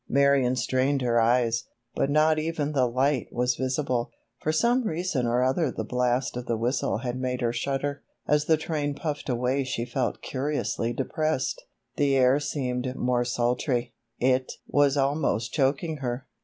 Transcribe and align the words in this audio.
Marion 0.09 0.55
strained 0.55 1.03
her 1.03 1.21
eyes, 1.21 1.65
but 1.93 2.09
not 2.09 2.39
even 2.39 2.71
the 2.71 2.87
light 2.87 3.27
was 3.31 3.55
visible. 3.55 4.09
For 4.39 4.51
some 4.51 4.83
reason 4.83 5.27
or 5.27 5.43
other 5.43 5.69
the 5.69 5.83
blast 5.83 6.35
of 6.35 6.47
the 6.47 6.57
whistle 6.57 6.97
had 7.03 7.19
made 7.21 7.41
her 7.41 7.53
shudder. 7.53 8.01
As 8.27 8.45
the 8.45 8.57
train 8.57 8.95
puffed 8.95 9.29
away 9.29 9.63
she 9.63 9.85
felt 9.85 10.23
curiously 10.23 10.91
depressed. 10.91 11.63
The 11.97 12.15
air 12.15 12.39
seemed 12.39 12.95
more 12.95 13.23
sultry; 13.23 13.93
it 14.17 14.53
was 14.67 14.97
almost 14.97 15.53
choking 15.53 15.97
her. 15.97 16.25